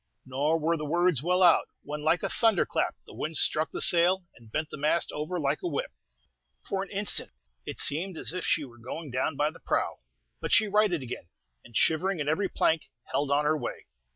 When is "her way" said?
13.45-13.85